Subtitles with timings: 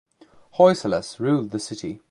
[0.55, 2.01] Hoysalas ruled the city.